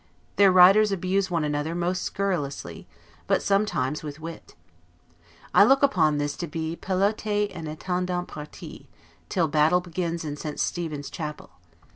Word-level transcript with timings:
Their 0.37 0.51
writers 0.51 0.91
abuse 0.91 1.29
one 1.29 1.43
another 1.43 1.75
most 1.75 2.01
scurrilously, 2.01 2.87
but 3.27 3.43
sometimes 3.43 4.01
with 4.01 4.19
wit. 4.19 4.55
I 5.53 5.63
look 5.63 5.83
upon 5.83 6.17
this 6.17 6.35
to 6.37 6.47
be 6.47 6.75
'peloter 6.75 7.45
en 7.51 7.67
attendant 7.67 8.27
partie', 8.27 8.89
till 9.29 9.47
battle 9.47 9.79
begins 9.79 10.25
in 10.25 10.37
St., 10.37 10.59
Stephen's 10.59 11.11
Chapel. 11.11 11.51